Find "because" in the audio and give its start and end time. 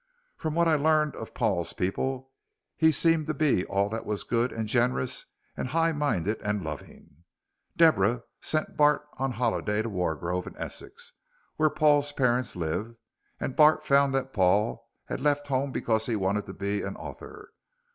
15.71-16.07